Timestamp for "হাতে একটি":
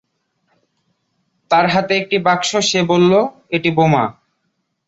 1.67-2.17